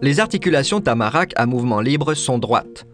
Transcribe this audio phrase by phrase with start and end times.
[0.00, 2.86] Les articulations tamarac à mouvement libre sont droites.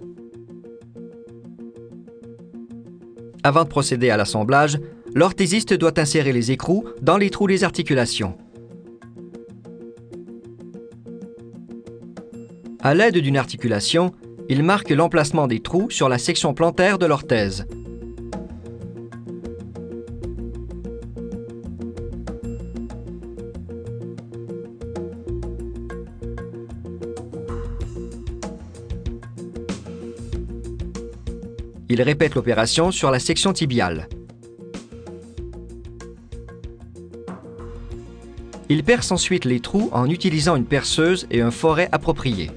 [3.42, 4.78] Avant de procéder à l'assemblage,
[5.14, 8.38] l'orthésiste doit insérer les écrous dans les trous des articulations.
[12.80, 14.12] À l'aide d'une articulation,
[14.48, 17.66] il marque l'emplacement des trous sur la section plantaire de l'orthèse.
[31.88, 34.08] Il répète l'opération sur la section tibiale.
[38.70, 42.50] Il perce ensuite les trous en utilisant une perceuse et un foret approprié.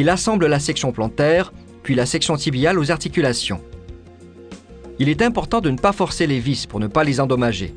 [0.00, 3.60] Il assemble la section plantaire, puis la section tibiale aux articulations.
[4.98, 7.74] Il est important de ne pas forcer les vis pour ne pas les endommager.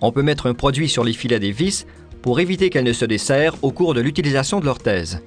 [0.00, 1.84] On peut mettre un produit sur les filets des vis
[2.22, 5.20] pour éviter qu'elles ne se desserrent au cours de l'utilisation de l'orthèse.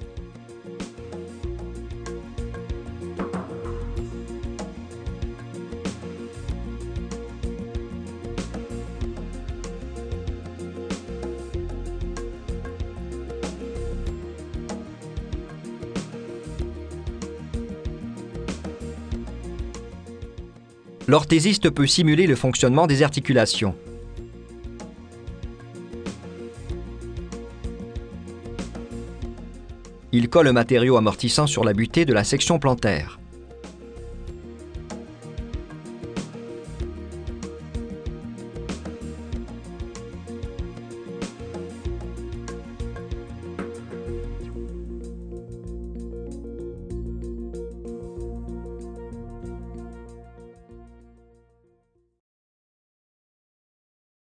[21.08, 23.74] L'orthésiste peut simuler le fonctionnement des articulations.
[30.12, 33.18] Il colle un matériau amortissant sur la butée de la section plantaire.